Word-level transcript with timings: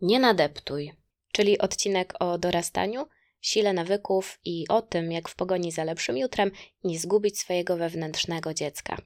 Nie 0.00 0.20
nadeptuj, 0.20 0.92
czyli 1.32 1.58
odcinek 1.58 2.14
o 2.20 2.38
dorastaniu, 2.38 3.06
sile 3.40 3.72
nawyków 3.72 4.38
i 4.44 4.68
o 4.68 4.82
tym, 4.82 5.12
jak 5.12 5.28
w 5.28 5.36
pogoni 5.36 5.72
za 5.72 5.84
lepszym 5.84 6.18
jutrem 6.18 6.50
nie 6.84 6.98
zgubić 6.98 7.38
swojego 7.38 7.76
wewnętrznego 7.76 8.54
dziecka. 8.54 8.96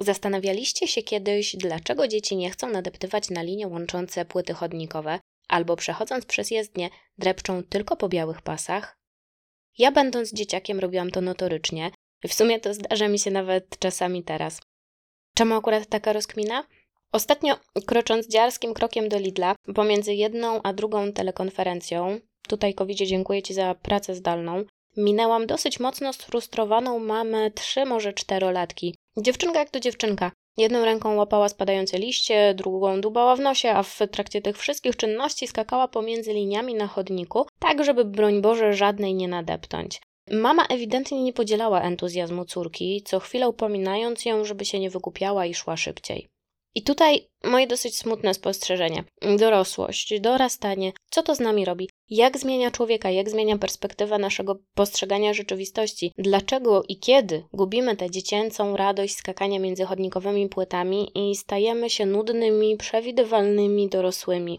Zastanawialiście 0.00 0.88
się 0.88 1.02
kiedyś, 1.02 1.56
dlaczego 1.56 2.08
dzieci 2.08 2.36
nie 2.36 2.50
chcą 2.50 2.70
nadeptywać 2.70 3.30
na 3.30 3.42
linie 3.42 3.68
łączące 3.68 4.24
płyty 4.24 4.54
chodnikowe, 4.54 5.20
albo 5.48 5.76
przechodząc 5.76 6.26
przez 6.26 6.50
jezdnię 6.50 6.90
drepczą 7.18 7.62
tylko 7.62 7.96
po 7.96 8.08
białych 8.08 8.42
pasach? 8.42 8.98
Ja, 9.78 9.92
będąc 9.92 10.32
dzieciakiem, 10.32 10.80
robiłam 10.80 11.10
to 11.10 11.20
notorycznie. 11.20 11.90
W 12.28 12.34
sumie 12.34 12.60
to 12.60 12.74
zdarza 12.74 13.08
mi 13.08 13.18
się 13.18 13.30
nawet 13.30 13.78
czasami 13.78 14.24
teraz. 14.24 14.60
Czemu 15.34 15.54
akurat 15.54 15.86
taka 15.86 16.12
rozkmina? 16.12 16.64
Ostatnio, 17.12 17.56
krocząc 17.86 18.28
dziarskim 18.28 18.74
krokiem 18.74 19.08
do 19.08 19.18
Lidla, 19.18 19.54
pomiędzy 19.74 20.14
jedną 20.14 20.62
a 20.62 20.72
drugą 20.72 21.12
telekonferencją, 21.12 22.18
tutaj 22.48 22.74
Covidzie 22.74 23.06
dziękuję 23.06 23.42
Ci 23.42 23.54
za 23.54 23.74
pracę 23.74 24.14
zdalną, 24.14 24.64
minęłam 24.96 25.46
dosyć 25.46 25.80
mocno 25.80 26.12
sfrustrowaną 26.12 26.98
mamę 26.98 27.50
trzy, 27.50 27.84
może 27.84 28.12
czterolatki. 28.12 28.94
Dziewczynka 29.16 29.58
jak 29.58 29.70
to 29.70 29.80
dziewczynka. 29.80 30.32
Jedną 30.56 30.84
ręką 30.84 31.16
łapała 31.16 31.48
spadające 31.48 31.98
liście, 31.98 32.54
drugą 32.54 33.00
dubała 33.00 33.36
w 33.36 33.40
nosie, 33.40 33.70
a 33.70 33.82
w 33.82 33.98
trakcie 34.10 34.42
tych 34.42 34.58
wszystkich 34.58 34.96
czynności 34.96 35.46
skakała 35.46 35.88
pomiędzy 35.88 36.32
liniami 36.32 36.74
na 36.74 36.86
chodniku, 36.86 37.46
tak 37.58 37.84
żeby 37.84 38.04
broń 38.04 38.40
Boże 38.40 38.72
żadnej 38.72 39.14
nie 39.14 39.28
nadeptąć. 39.28 40.00
Mama 40.30 40.66
ewidentnie 40.66 41.22
nie 41.22 41.32
podzielała 41.32 41.82
entuzjazmu 41.82 42.44
córki, 42.44 43.02
co 43.04 43.20
chwilę 43.20 43.48
upominając 43.48 44.24
ją, 44.24 44.44
żeby 44.44 44.64
się 44.64 44.80
nie 44.80 44.90
wykupiała 44.90 45.46
i 45.46 45.54
szła 45.54 45.76
szybciej. 45.76 46.28
I 46.78 46.82
tutaj 46.82 47.28
moje 47.44 47.66
dosyć 47.66 47.98
smutne 47.98 48.34
spostrzeżenie. 48.34 49.04
Dorosłość, 49.38 50.20
dorastanie, 50.20 50.92
co 51.10 51.22
to 51.22 51.34
z 51.34 51.40
nami 51.40 51.64
robi? 51.64 51.90
Jak 52.10 52.38
zmienia 52.38 52.70
człowieka, 52.70 53.10
jak 53.10 53.30
zmienia 53.30 53.58
perspektywa 53.58 54.18
naszego 54.18 54.58
postrzegania 54.74 55.34
rzeczywistości? 55.34 56.12
Dlaczego 56.18 56.82
i 56.88 56.98
kiedy 56.98 57.44
gubimy 57.52 57.96
tę 57.96 58.10
dziecięcą 58.10 58.76
radość 58.76 59.16
skakania 59.16 59.58
między 59.58 59.84
chodnikowymi 59.84 60.48
płytami 60.48 61.10
i 61.14 61.36
stajemy 61.36 61.90
się 61.90 62.06
nudnymi, 62.06 62.76
przewidywalnymi 62.76 63.88
dorosłymi? 63.88 64.58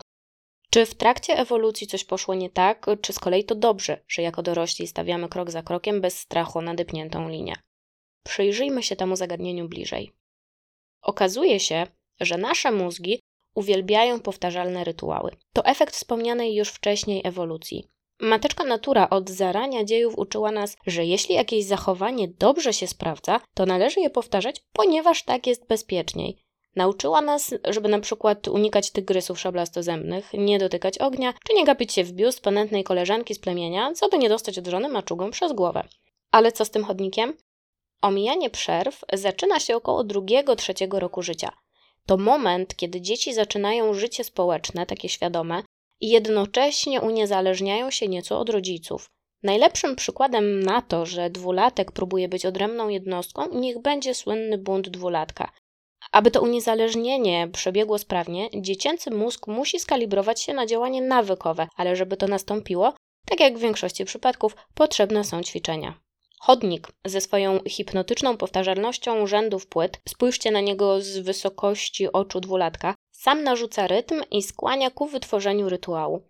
Czy 0.69 0.85
w 0.85 0.95
trakcie 0.95 1.37
ewolucji 1.37 1.87
coś 1.87 2.03
poszło 2.03 2.35
nie 2.35 2.49
tak, 2.49 2.85
czy 3.01 3.13
z 3.13 3.19
kolei 3.19 3.43
to 3.43 3.55
dobrze, 3.55 4.03
że 4.07 4.21
jako 4.21 4.43
dorośli 4.43 4.87
stawiamy 4.87 5.29
krok 5.29 5.51
za 5.51 5.63
krokiem 5.63 6.01
bez 6.01 6.17
strachu 6.17 6.61
na 6.61 6.75
dypniętą 6.75 7.29
linię? 7.29 7.55
Przyjrzyjmy 8.23 8.83
się 8.83 8.95
temu 8.95 9.15
zagadnieniu 9.15 9.67
bliżej. 9.67 10.11
Okazuje 11.01 11.59
się, 11.59 11.87
że 12.19 12.37
nasze 12.37 12.71
mózgi 12.71 13.19
uwielbiają 13.55 14.19
powtarzalne 14.19 14.83
rytuały. 14.83 15.31
To 15.53 15.65
efekt 15.65 15.95
wspomnianej 15.95 16.55
już 16.55 16.69
wcześniej 16.69 17.21
ewolucji. 17.23 17.87
Mateczka 18.21 18.63
natura 18.63 19.09
od 19.09 19.29
zarania 19.29 19.83
dziejów 19.83 20.17
uczyła 20.17 20.51
nas, 20.51 20.77
że 20.87 21.05
jeśli 21.05 21.35
jakieś 21.35 21.65
zachowanie 21.65 22.27
dobrze 22.27 22.73
się 22.73 22.87
sprawdza, 22.87 23.39
to 23.53 23.65
należy 23.65 23.99
je 23.99 24.09
powtarzać, 24.09 24.61
ponieważ 24.73 25.23
tak 25.23 25.47
jest 25.47 25.67
bezpieczniej. 25.67 26.37
Nauczyła 26.75 27.21
nas, 27.21 27.53
żeby 27.67 27.89
na 27.89 27.99
przykład 27.99 28.47
unikać 28.47 28.91
tygrysów 28.91 29.39
szablastozębnych, 29.39 30.33
nie 30.33 30.59
dotykać 30.59 30.97
ognia, 30.97 31.33
czy 31.47 31.53
nie 31.53 31.65
gapić 31.65 31.93
się 31.93 32.03
w 32.03 32.11
biust 32.11 32.41
ponętnej 32.41 32.83
koleżanki 32.83 33.35
z 33.35 33.39
plemienia, 33.39 33.93
co 33.93 34.09
by 34.09 34.17
nie 34.17 34.29
dostać 34.29 34.57
od 34.57 34.67
żony 34.67 34.89
maczugą 34.89 35.31
przez 35.31 35.53
głowę. 35.53 35.87
Ale 36.31 36.51
co 36.51 36.65
z 36.65 36.71
tym 36.71 36.83
chodnikiem? 36.83 37.33
Omijanie 38.01 38.49
przerw 38.49 39.05
zaczyna 39.13 39.59
się 39.59 39.75
około 39.75 40.03
drugiego, 40.03 40.55
trzeciego 40.55 40.99
roku 40.99 41.21
życia 41.21 41.51
to 42.09 42.17
moment, 42.17 42.75
kiedy 42.75 43.01
dzieci 43.01 43.33
zaczynają 43.33 43.93
życie 43.93 44.23
społeczne, 44.23 44.85
takie 44.85 45.09
świadome, 45.09 45.63
i 46.01 46.09
jednocześnie 46.09 47.01
uniezależniają 47.01 47.91
się 47.91 48.07
nieco 48.07 48.39
od 48.39 48.49
rodziców. 48.49 49.09
Najlepszym 49.43 49.95
przykładem 49.95 50.59
na 50.59 50.81
to, 50.81 51.05
że 51.05 51.29
dwulatek 51.29 51.91
próbuje 51.91 52.29
być 52.29 52.45
odrębną 52.45 52.89
jednostką, 52.89 53.53
niech 53.53 53.81
będzie 53.81 54.15
słynny 54.15 54.57
bunt 54.57 54.89
dwulatka. 54.89 55.51
Aby 56.11 56.31
to 56.31 56.41
uniezależnienie 56.41 57.47
przebiegło 57.53 57.97
sprawnie, 57.97 58.49
dziecięcy 58.55 59.11
mózg 59.11 59.47
musi 59.47 59.79
skalibrować 59.79 60.41
się 60.41 60.53
na 60.53 60.65
działanie 60.65 61.01
nawykowe, 61.01 61.67
ale 61.75 61.95
żeby 61.95 62.17
to 62.17 62.27
nastąpiło, 62.27 62.93
tak 63.25 63.39
jak 63.39 63.57
w 63.57 63.61
większości 63.61 64.05
przypadków, 64.05 64.55
potrzebne 64.73 65.23
są 65.23 65.43
ćwiczenia. 65.43 65.99
Chodnik 66.41 66.87
ze 67.05 67.21
swoją 67.21 67.59
hipnotyczną 67.67 68.37
powtarzalnością 68.37 69.27
rzędów 69.27 69.67
płyt, 69.67 70.01
spójrzcie 70.09 70.51
na 70.51 70.61
niego 70.61 71.01
z 71.01 71.17
wysokości 71.17 72.11
oczu 72.11 72.39
dwulatka, 72.39 72.95
sam 73.11 73.43
narzuca 73.43 73.87
rytm 73.87 74.21
i 74.31 74.43
skłania 74.43 74.91
ku 74.91 75.07
wytworzeniu 75.07 75.69
rytuału. 75.69 76.21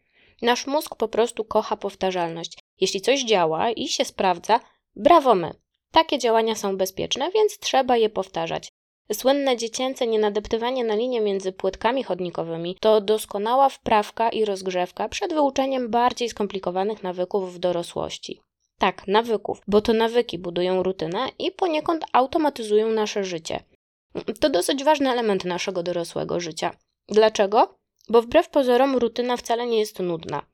Nasz 0.42 0.68
mózg 0.68 0.96
po 0.96 1.08
prostu 1.08 1.44
kocha 1.44 1.78
powtarzalność. 1.78 2.58
Jeśli 2.82 3.02
coś 3.02 3.24
działa 3.24 3.72
i 3.72 3.88
się 3.88 4.06
sprawdza, 4.06 4.60
brawo 4.96 5.36
my. 5.36 5.52
Takie 5.92 6.18
działania 6.18 6.56
są 6.56 6.78
bezpieczne, 6.78 7.32
więc 7.32 7.60
trzeba 7.60 7.98
je 7.98 8.10
powtarzać. 8.10 8.72
Słynne 9.14 9.58
dziecięce 9.58 10.08
nienadeptywanie 10.08 10.84
na 10.84 10.96
linię 10.96 11.22
między 11.22 11.52
płytkami 11.52 12.04
chodnikowymi 12.04 12.78
to 12.80 13.02
doskonała 13.02 13.70
wprawka 13.70 14.30
i 14.30 14.46
rozgrzewka 14.46 15.10
przed 15.10 15.34
wyuczeniem 15.34 15.90
bardziej 15.90 16.30
skomplikowanych 16.30 17.04
nawyków 17.04 17.54
w 17.54 17.60
dorosłości. 17.60 18.42
Tak, 18.80 19.08
nawyków, 19.08 19.62
bo 19.68 19.82
to 19.82 19.94
nawyki 19.94 20.40
budują 20.40 20.84
rutynę 20.84 21.30
i 21.40 21.52
poniekąd 21.52 22.06
automatyzują 22.14 22.90
nasze 22.90 23.24
życie. 23.24 23.64
To 24.40 24.50
dosyć 24.50 24.84
ważny 24.84 25.10
element 25.12 25.46
naszego 25.46 25.84
dorosłego 25.84 26.40
życia. 26.40 26.72
Dlaczego? 27.08 27.76
Bo 28.10 28.22
wbrew 28.22 28.50
pozorom 28.50 28.96
rutyna 28.98 29.38
wcale 29.38 29.68
nie 29.68 29.80
jest 29.80 30.00
nudna. 30.00 30.46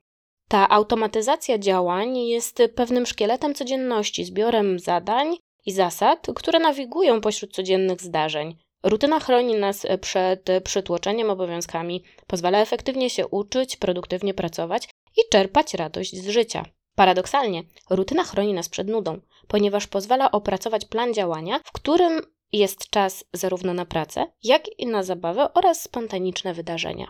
Ta 0.48 0.68
automatyzacja 0.68 1.58
działań 1.58 2.18
jest 2.18 2.62
pewnym 2.74 3.06
szkieletem 3.06 3.54
codzienności, 3.54 4.24
zbiorem 4.24 4.78
zadań 4.78 5.36
i 5.66 5.72
zasad, 5.72 6.26
które 6.34 6.58
nawigują 6.58 7.20
pośród 7.20 7.52
codziennych 7.52 8.02
zdarzeń. 8.02 8.56
Rutyna 8.82 9.20
chroni 9.20 9.54
nas 9.54 9.86
przed 10.00 10.48
przytłoczeniem 10.64 11.30
obowiązkami, 11.30 12.04
pozwala 12.26 12.60
efektywnie 12.60 13.10
się 13.10 13.26
uczyć, 13.26 13.76
produktywnie 13.76 14.34
pracować 14.34 14.88
i 15.16 15.20
czerpać 15.32 15.74
radość 15.74 16.16
z 16.16 16.28
życia. 16.28 16.64
Paradoksalnie, 16.96 17.62
rutyna 17.90 18.24
chroni 18.24 18.54
nas 18.54 18.68
przed 18.68 18.88
nudą, 18.88 19.20
ponieważ 19.48 19.86
pozwala 19.86 20.30
opracować 20.30 20.84
plan 20.84 21.14
działania, 21.14 21.60
w 21.64 21.72
którym 21.72 22.20
jest 22.52 22.90
czas 22.90 23.24
zarówno 23.32 23.74
na 23.74 23.84
pracę, 23.84 24.26
jak 24.42 24.78
i 24.78 24.86
na 24.86 25.02
zabawę 25.02 25.54
oraz 25.54 25.82
spontaniczne 25.82 26.54
wydarzenia. 26.54 27.06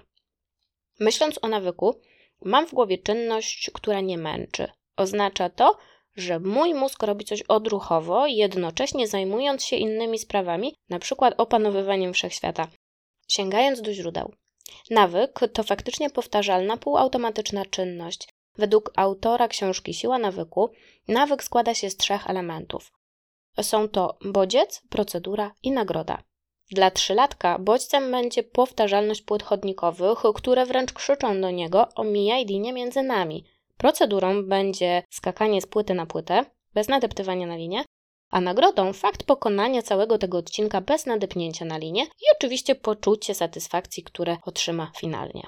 Myśląc 1.01 1.39
o 1.43 1.49
nawyku, 1.49 2.01
mam 2.45 2.67
w 2.67 2.75
głowie 2.75 2.99
czynność, 2.99 3.71
która 3.75 4.01
nie 4.01 4.19
męczy. 4.19 4.69
Oznacza 4.97 5.51
to, 5.51 5.77
że 6.17 6.41
mój 6.41 6.75
mózg 6.75 7.03
robi 7.03 7.25
coś 7.25 7.43
odruchowo, 7.43 8.27
jednocześnie 8.27 9.09
zajmując 9.09 9.65
się 9.65 9.77
innymi 9.77 10.19
sprawami, 10.19 10.75
np. 10.91 11.31
opanowywaniem 11.37 12.13
wszechświata, 12.13 12.69
sięgając 13.29 13.83
do 13.83 13.93
źródeł. 13.93 14.33
Nawyk 14.91 15.41
to 15.53 15.63
faktycznie 15.63 16.11
powtarzalna, 16.11 16.77
półautomatyczna 16.77 17.65
czynność, 17.65 18.29
Według 18.59 18.93
autora 18.97 19.49
książki 19.49 19.95
Siła 19.95 20.19
nawyku, 20.19 20.71
nawyk 21.09 21.45
składa 21.45 21.75
się 21.75 21.91
z 21.91 21.97
trzech 21.97 22.31
elementów. 22.31 22.93
Są 23.63 23.89
to 23.89 24.19
bodziec, 24.25 24.83
procedura 24.89 25.53
i 25.63 25.71
nagroda. 25.71 26.23
Dla 26.71 26.91
trzylatka 26.91 27.59
bodźcem 27.59 28.11
będzie 28.11 28.43
powtarzalność 28.43 29.23
płyt 29.23 29.43
chodnikowych, 29.43 30.19
które 30.35 30.67
wręcz 30.67 30.93
krzyczą 30.93 31.41
do 31.41 31.51
niego 31.51 31.89
omijaj 31.95 32.45
linię 32.45 32.73
między 32.73 33.03
nami. 33.03 33.45
Procedurą 33.77 34.43
będzie 34.43 35.03
skakanie 35.11 35.63
z 35.63 35.67
płyty 35.67 35.95
na 35.95 36.07
płytę, 36.07 36.45
bez 36.75 36.89
nadeptywania 36.89 37.47
na 37.47 37.57
linię, 37.57 37.85
a 38.31 38.41
nagrodą 38.41 38.93
fakt 38.93 39.23
pokonania 39.23 39.83
całego 39.83 40.19
tego 40.19 40.39
odcinka 40.39 40.81
bez 40.81 41.07
nadepnięcia 41.07 41.65
na 41.65 41.79
linię 41.79 42.03
i 42.03 42.25
oczywiście 42.37 42.75
poczucie 42.75 43.35
satysfakcji, 43.35 44.03
które 44.03 44.37
otrzyma 44.47 44.91
finalnie. 44.97 45.43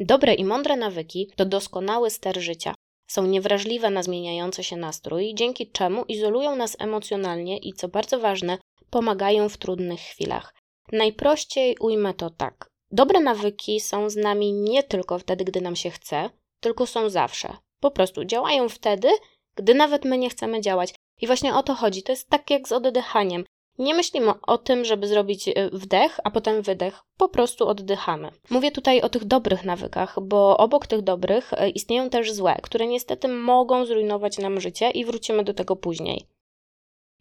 Dobre 0.00 0.34
i 0.34 0.44
mądre 0.44 0.76
nawyki 0.76 1.30
to 1.36 1.44
doskonały 1.44 2.10
ster 2.10 2.40
życia. 2.40 2.74
Są 3.10 3.26
niewrażliwe 3.26 3.90
na 3.90 4.02
zmieniający 4.02 4.64
się 4.64 4.76
nastrój, 4.76 5.34
dzięki 5.34 5.70
czemu 5.70 6.04
izolują 6.04 6.56
nas 6.56 6.76
emocjonalnie 6.78 7.58
i, 7.58 7.72
co 7.72 7.88
bardzo 7.88 8.18
ważne, 8.18 8.58
pomagają 8.90 9.48
w 9.48 9.56
trudnych 9.56 10.00
chwilach. 10.00 10.54
Najprościej 10.92 11.76
ujmę 11.80 12.14
to 12.14 12.30
tak. 12.30 12.70
Dobre 12.90 13.20
nawyki 13.20 13.80
są 13.80 14.10
z 14.10 14.16
nami 14.16 14.52
nie 14.52 14.82
tylko 14.82 15.18
wtedy, 15.18 15.44
gdy 15.44 15.60
nam 15.60 15.76
się 15.76 15.90
chce, 15.90 16.30
tylko 16.60 16.86
są 16.86 17.10
zawsze. 17.10 17.56
Po 17.80 17.90
prostu 17.90 18.24
działają 18.24 18.68
wtedy, 18.68 19.08
gdy 19.54 19.74
nawet 19.74 20.04
my 20.04 20.18
nie 20.18 20.30
chcemy 20.30 20.60
działać. 20.60 20.94
I 21.20 21.26
właśnie 21.26 21.54
o 21.54 21.62
to 21.62 21.74
chodzi. 21.74 22.02
To 22.02 22.12
jest 22.12 22.28
tak 22.28 22.50
jak 22.50 22.68
z 22.68 22.72
oddychaniem. 22.72 23.44
Nie 23.80 23.94
myślimy 23.94 24.32
o 24.46 24.58
tym, 24.58 24.84
żeby 24.84 25.06
zrobić 25.06 25.48
e, 25.48 25.52
wdech, 25.72 26.20
a 26.24 26.30
potem 26.30 26.62
wydech. 26.62 27.02
Po 27.16 27.28
prostu 27.28 27.68
oddychamy. 27.68 28.30
Mówię 28.50 28.70
tutaj 28.70 29.00
o 29.00 29.08
tych 29.08 29.24
dobrych 29.24 29.64
nawykach, 29.64 30.16
bo 30.22 30.56
obok 30.56 30.86
tych 30.86 31.02
dobrych 31.02 31.52
e, 31.52 31.70
istnieją 31.70 32.10
też 32.10 32.32
złe, 32.32 32.56
które 32.62 32.86
niestety 32.86 33.28
mogą 33.28 33.86
zrujnować 33.86 34.38
nam 34.38 34.60
życie 34.60 34.90
i 34.90 35.04
wrócimy 35.04 35.44
do 35.44 35.54
tego 35.54 35.76
później. 35.76 36.26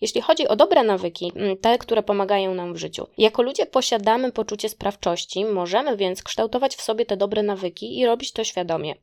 Jeśli 0.02 0.22
chodzi 0.22 0.48
o 0.48 0.56
dobre 0.56 0.84
nawyki, 0.84 1.32
mm, 1.36 1.58
te, 1.58 1.78
które 1.78 2.04
pomagają 2.04 2.54
nam 2.54 2.74
w 2.74 2.78
życiu, 2.78 3.08
jako 3.18 3.42
ludzie 3.42 3.66
posiadamy 3.66 4.32
poczucie 4.32 4.70
sprawczości, 4.70 5.46
możemy 5.46 5.98
więc 5.98 6.24
kształtować 6.24 6.76
w 6.76 6.82
sobie 6.82 7.06
te 7.06 7.18
dobre 7.18 7.44
nawyki 7.44 8.00
i 8.00 8.06
robić 8.06 8.32
to 8.32 8.44
świadomie. 8.44 8.96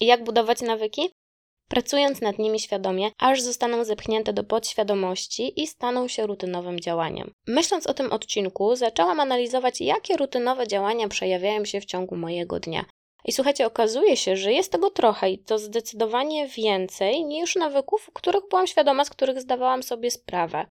Jak 0.00 0.24
budować 0.24 0.62
nawyki? 0.62 1.10
Pracując 1.74 2.20
nad 2.20 2.38
nimi 2.38 2.60
świadomie, 2.60 3.10
aż 3.18 3.40
zostaną 3.40 3.84
zepchnięte 3.84 4.32
do 4.32 4.44
podświadomości 4.44 5.62
i 5.62 5.66
staną 5.66 6.08
się 6.08 6.26
rutynowym 6.26 6.80
działaniem. 6.80 7.34
Myśląc 7.46 7.86
o 7.86 7.94
tym 7.94 8.12
odcinku, 8.12 8.76
zaczęłam 8.76 9.20
analizować, 9.20 9.80
jakie 9.80 10.16
rutynowe 10.16 10.68
działania 10.68 11.08
przejawiają 11.08 11.64
się 11.64 11.80
w 11.80 11.84
ciągu 11.84 12.16
mojego 12.16 12.60
dnia. 12.60 12.84
I 13.24 13.32
słuchajcie, 13.32 13.66
okazuje 13.66 14.16
się, 14.16 14.36
że 14.36 14.52
jest 14.52 14.72
tego 14.72 14.90
trochę 14.90 15.30
i 15.30 15.38
to 15.38 15.58
zdecydowanie 15.58 16.48
więcej 16.48 17.24
niż 17.24 17.56
nawyków, 17.56 18.10
których 18.12 18.42
byłam 18.50 18.66
świadoma, 18.66 19.04
z 19.04 19.10
których 19.10 19.40
zdawałam 19.40 19.82
sobie 19.82 20.10
sprawę. 20.10 20.66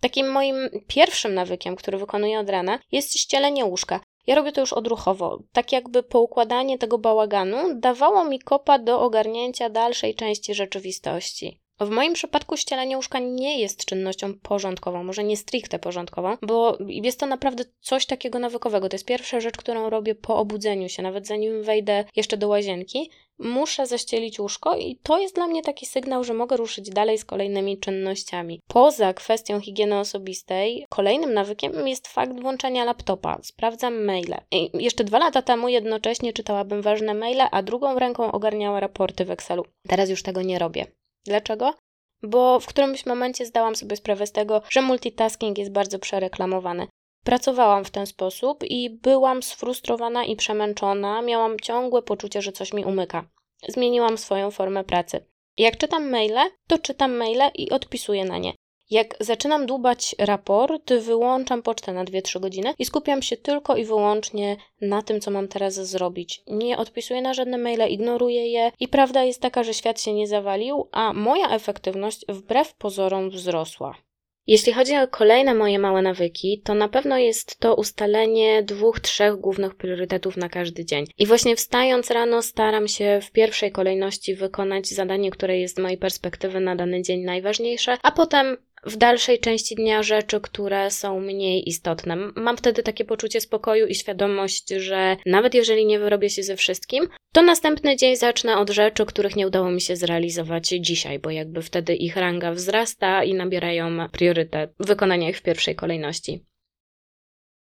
Takim 0.00 0.32
moim 0.32 0.56
pierwszym 0.86 1.34
nawykiem, 1.34 1.76
który 1.76 1.98
wykonuję 1.98 2.40
od 2.40 2.50
rana, 2.50 2.78
jest 2.92 3.18
ścielenie 3.18 3.64
łóżka. 3.64 4.00
Ja 4.26 4.34
robię 4.34 4.52
to 4.52 4.60
już 4.60 4.72
odruchowo. 4.72 5.38
Tak 5.52 5.72
jakby 5.72 6.02
poukładanie 6.02 6.78
tego 6.78 6.98
bałaganu 6.98 7.58
dawało 7.74 8.24
mi 8.24 8.38
kopa 8.38 8.78
do 8.78 9.00
ogarnięcia 9.00 9.70
dalszej 9.70 10.14
części 10.14 10.54
rzeczywistości. 10.54 11.60
W 11.80 11.90
moim 11.90 12.12
przypadku 12.12 12.56
ścielenie 12.56 12.96
łóżka 12.96 13.18
nie 13.18 13.60
jest 13.60 13.84
czynnością 13.84 14.34
porządkową, 14.42 15.04
może 15.04 15.24
nie 15.24 15.36
stricte 15.36 15.78
porządkową, 15.78 16.36
bo 16.42 16.78
jest 16.86 17.20
to 17.20 17.26
naprawdę 17.26 17.64
coś 17.80 18.06
takiego 18.06 18.38
nawykowego. 18.38 18.88
To 18.88 18.94
jest 18.94 19.06
pierwsza 19.06 19.40
rzecz, 19.40 19.56
którą 19.56 19.90
robię 19.90 20.14
po 20.14 20.36
obudzeniu 20.36 20.88
się, 20.88 21.02
nawet 21.02 21.26
zanim 21.26 21.62
wejdę 21.62 22.04
jeszcze 22.16 22.36
do 22.36 22.48
łazienki. 22.48 23.10
Muszę 23.38 23.86
zaścielić 23.86 24.40
łóżko 24.40 24.76
i 24.76 24.96
to 25.02 25.18
jest 25.18 25.34
dla 25.34 25.46
mnie 25.46 25.62
taki 25.62 25.86
sygnał, 25.86 26.24
że 26.24 26.34
mogę 26.34 26.56
ruszyć 26.56 26.90
dalej 26.90 27.18
z 27.18 27.24
kolejnymi 27.24 27.78
czynnościami. 27.78 28.60
Poza 28.68 29.14
kwestią 29.14 29.60
higieny 29.60 29.98
osobistej, 29.98 30.86
kolejnym 30.88 31.34
nawykiem 31.34 31.88
jest 31.88 32.08
fakt 32.08 32.40
włączania 32.40 32.84
laptopa. 32.84 33.38
Sprawdzam 33.42 34.04
maile. 34.04 34.36
I 34.50 34.70
jeszcze 34.74 35.04
dwa 35.04 35.18
lata 35.18 35.42
temu 35.42 35.68
jednocześnie 35.68 36.32
czytałabym 36.32 36.82
ważne 36.82 37.14
maile, 37.14 37.42
a 37.50 37.62
drugą 37.62 37.98
ręką 37.98 38.32
ogarniała 38.32 38.80
raporty 38.80 39.24
w 39.24 39.30
Excelu. 39.30 39.64
Teraz 39.88 40.10
już 40.10 40.22
tego 40.22 40.42
nie 40.42 40.58
robię. 40.58 40.86
Dlaczego? 41.26 41.74
Bo 42.22 42.60
w 42.60 42.66
którymś 42.66 43.06
momencie 43.06 43.46
zdałam 43.46 43.76
sobie 43.76 43.96
sprawę 43.96 44.26
z 44.26 44.32
tego, 44.32 44.62
że 44.70 44.82
multitasking 44.82 45.58
jest 45.58 45.72
bardzo 45.72 45.98
przereklamowany. 45.98 46.86
Pracowałam 47.24 47.84
w 47.84 47.90
ten 47.90 48.06
sposób 48.06 48.64
i 48.64 48.90
byłam 48.90 49.42
sfrustrowana 49.42 50.24
i 50.24 50.36
przemęczona, 50.36 51.22
miałam 51.22 51.60
ciągłe 51.60 52.02
poczucie, 52.02 52.42
że 52.42 52.52
coś 52.52 52.72
mi 52.72 52.84
umyka. 52.84 53.24
Zmieniłam 53.68 54.18
swoją 54.18 54.50
formę 54.50 54.84
pracy. 54.84 55.26
Jak 55.58 55.76
czytam 55.76 56.10
maile, 56.10 56.50
to 56.68 56.78
czytam 56.78 57.16
maile 57.16 57.50
i 57.54 57.70
odpisuję 57.70 58.24
na 58.24 58.38
nie. 58.38 58.52
Jak 58.90 59.16
zaczynam 59.20 59.66
dłubać 59.66 60.14
raport, 60.18 60.92
wyłączam 60.92 61.62
pocztę 61.62 61.92
na 61.92 62.04
2-3 62.04 62.40
godziny 62.40 62.74
i 62.78 62.84
skupiam 62.84 63.22
się 63.22 63.36
tylko 63.36 63.76
i 63.76 63.84
wyłącznie 63.84 64.56
na 64.80 65.02
tym, 65.02 65.20
co 65.20 65.30
mam 65.30 65.48
teraz 65.48 65.74
zrobić. 65.74 66.42
Nie 66.46 66.78
odpisuję 66.78 67.22
na 67.22 67.34
żadne 67.34 67.58
maile, 67.58 67.88
ignoruję 67.88 68.48
je 68.48 68.72
i 68.80 68.88
prawda 68.88 69.24
jest 69.24 69.40
taka, 69.40 69.64
że 69.64 69.74
świat 69.74 70.00
się 70.00 70.12
nie 70.12 70.28
zawalił, 70.28 70.88
a 70.92 71.12
moja 71.12 71.50
efektywność 71.50 72.24
wbrew 72.28 72.74
pozorom 72.74 73.30
wzrosła. 73.30 74.06
Jeśli 74.46 74.72
chodzi 74.72 74.96
o 74.96 75.08
kolejne 75.08 75.54
moje 75.54 75.78
małe 75.78 76.02
nawyki, 76.02 76.60
to 76.64 76.74
na 76.74 76.88
pewno 76.88 77.18
jest 77.18 77.58
to 77.58 77.74
ustalenie 77.74 78.62
dwóch, 78.62 79.00
trzech 79.00 79.36
głównych 79.36 79.74
priorytetów 79.74 80.36
na 80.36 80.48
każdy 80.48 80.84
dzień. 80.84 81.04
I 81.18 81.26
właśnie 81.26 81.56
wstając 81.56 82.10
rano 82.10 82.42
staram 82.42 82.88
się 82.88 83.20
w 83.22 83.30
pierwszej 83.30 83.72
kolejności 83.72 84.34
wykonać 84.34 84.88
zadanie, 84.88 85.30
które 85.30 85.58
jest 85.58 85.76
z 85.76 85.78
mojej 85.78 85.98
perspektywy 85.98 86.60
na 86.60 86.76
dany 86.76 87.02
dzień 87.02 87.24
najważniejsze, 87.24 87.96
a 88.02 88.12
potem 88.12 88.56
w 88.86 88.96
dalszej 88.96 89.38
części 89.38 89.74
dnia 89.74 90.02
rzeczy, 90.02 90.40
które 90.40 90.90
są 90.90 91.20
mniej 91.20 91.68
istotne. 91.68 92.16
Mam 92.16 92.56
wtedy 92.56 92.82
takie 92.82 93.04
poczucie 93.04 93.40
spokoju 93.40 93.86
i 93.86 93.94
świadomość, 93.94 94.68
że 94.68 95.16
nawet 95.26 95.54
jeżeli 95.54 95.86
nie 95.86 95.98
wyrobię 95.98 96.30
się 96.30 96.42
ze 96.42 96.56
wszystkim, 96.56 97.08
to 97.32 97.42
następny 97.42 97.96
dzień 97.96 98.16
zacznę 98.16 98.58
od 98.58 98.70
rzeczy, 98.70 99.06
których 99.06 99.36
nie 99.36 99.46
udało 99.46 99.70
mi 99.70 99.80
się 99.80 99.96
zrealizować 99.96 100.68
dzisiaj, 100.68 101.18
bo 101.18 101.30
jakby 101.30 101.62
wtedy 101.62 101.94
ich 101.94 102.16
ranga 102.16 102.52
wzrasta 102.52 103.24
i 103.24 103.34
nabierają 103.34 104.08
priorytet 104.08 104.70
wykonania 104.80 105.28
ich 105.30 105.38
w 105.38 105.42
pierwszej 105.42 105.74
kolejności. 105.74 106.44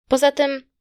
Poza 0.08 0.32
tym 0.32 0.71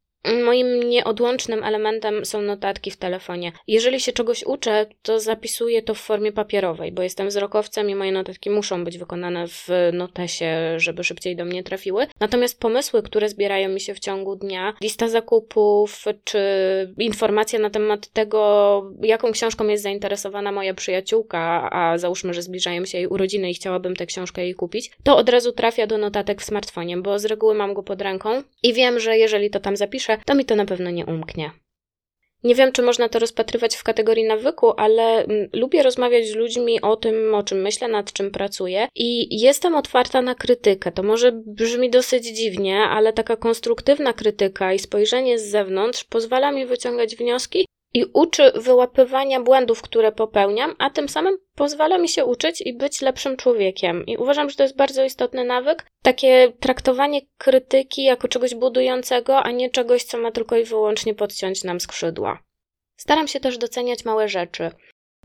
Moim 0.44 0.79
nieodłącznym 0.89 1.63
elementem 1.63 2.25
są 2.25 2.41
notatki 2.41 2.91
w 2.91 2.97
telefonie. 2.97 3.51
Jeżeli 3.68 4.00
się 4.00 4.12
czegoś 4.12 4.44
uczę, 4.44 4.85
to 5.01 5.19
zapisuję 5.19 5.81
to 5.81 5.94
w 5.94 6.00
formie 6.00 6.31
papierowej, 6.31 6.91
bo 6.91 7.01
jestem 7.01 7.27
wzrokowcem 7.27 7.89
i 7.89 7.95
moje 7.95 8.12
notatki 8.12 8.50
muszą 8.50 8.83
być 8.83 8.97
wykonane 8.97 9.47
w 9.47 9.68
notesie, 9.94 10.56
żeby 10.77 11.03
szybciej 11.03 11.35
do 11.35 11.45
mnie 11.45 11.63
trafiły. 11.63 12.07
Natomiast 12.19 12.59
pomysły, 12.59 13.03
które 13.03 13.29
zbierają 13.29 13.69
mi 13.69 13.79
się 13.79 13.94
w 13.94 14.00
ciągu 14.00 14.35
dnia, 14.35 14.73
lista 14.81 15.07
zakupów, 15.07 16.06
czy 16.24 16.39
informacja 16.97 17.59
na 17.59 17.69
temat 17.69 18.07
tego, 18.07 18.91
jaką 19.01 19.31
książką 19.31 19.67
jest 19.67 19.83
zainteresowana 19.83 20.51
moja 20.51 20.74
przyjaciółka, 20.74 21.69
a 21.71 21.97
załóżmy, 21.97 22.33
że 22.33 22.41
zbliżają 22.41 22.85
się 22.85 22.97
jej 22.97 23.07
urodziny 23.07 23.50
i 23.50 23.53
chciałabym 23.53 23.95
tę 23.95 24.06
książkę 24.06 24.44
jej 24.44 24.56
kupić, 24.56 24.91
to 25.03 25.17
od 25.17 25.29
razu 25.29 25.51
trafia 25.51 25.88
do 25.88 25.97
notatek 25.97 26.41
w 26.41 26.45
smartfonie, 26.45 26.97
bo 26.97 27.19
z 27.19 27.25
reguły 27.25 27.56
mam 27.56 27.74
go 27.74 27.83
pod 27.83 28.01
ręką 28.01 28.44
i 28.63 28.74
wiem, 28.74 29.00
że 29.00 29.17
jeżeli 29.17 29.50
to 29.50 29.59
tam 29.59 29.75
zapiszę, 29.75 30.11
to 30.25 30.36
mi 30.36 30.46
to 30.46 30.56
na 30.56 30.66
pewno 30.66 30.90
nie 30.90 31.06
umknie. 31.06 31.52
Nie 32.44 32.56
wiem, 32.56 32.72
czy 32.72 32.81
można 32.81 33.10
to 33.10 33.19
rozpatrywać 33.19 33.75
w 33.75 33.84
kategorii 33.84 34.24
nawyku, 34.24 34.74
ale 34.78 35.24
mm, 35.24 35.50
lubię 35.54 35.84
rozmawiać 35.84 36.28
z 36.28 36.36
ludźmi 36.36 36.81
o 36.81 36.96
tym, 36.96 37.36
o 37.36 37.44
czym 37.44 37.62
myślę, 37.62 37.88
nad 37.88 38.13
czym 38.13 38.31
pracuję 38.31 38.88
i 38.96 39.40
jestem 39.42 39.75
otwarta 39.75 40.22
na 40.22 40.36
krytykę. 40.36 40.92
To 40.92 41.04
może 41.04 41.31
brzmi 41.31 41.90
dosyć 41.90 42.25
dziwnie, 42.25 42.78
ale 42.78 43.13
taka 43.13 43.36
konstruktywna 43.36 44.13
krytyka 44.13 44.74
i 44.74 44.80
spojrzenie 44.80 45.40
z 45.40 45.50
zewnątrz 45.50 46.04
pozwala 46.04 46.52
mi 46.52 46.66
wyciągać 46.66 47.16
wnioski 47.16 47.66
i 47.93 48.05
uczy 48.13 48.51
wyłapywania 48.55 49.41
błędów, 49.41 49.81
które 49.81 50.11
popełniam, 50.11 50.75
a 50.77 50.89
tym 50.89 51.09
samym 51.09 51.38
pozwala 51.55 51.97
mi 51.97 52.09
się 52.09 52.25
uczyć 52.25 52.61
i 52.61 52.73
być 52.73 53.01
lepszym 53.01 53.38
człowiekiem. 53.38 54.05
I 54.05 54.17
uważam, 54.17 54.49
że 54.49 54.55
to 54.55 54.63
jest 54.63 54.75
bardzo 54.75 55.03
istotny 55.03 55.43
nawyk. 55.43 55.85
Takie 56.01 56.53
traktowanie 56.59 57.21
krytyki 57.38 58.03
jako 58.03 58.27
czegoś 58.27 58.55
budującego, 58.55 59.43
a 59.43 59.51
nie 59.51 59.69
czegoś, 59.69 60.03
co 60.03 60.17
ma 60.17 60.31
tylko 60.31 60.57
i 60.57 60.63
wyłącznie 60.63 61.15
podciąć 61.15 61.63
nam 61.63 61.79
skrzydła. 61.79 62.39
Staram 62.97 63.27
się 63.27 63.39
też 63.39 63.57
doceniać 63.57 64.05
małe 64.05 64.29
rzeczy. 64.29 64.71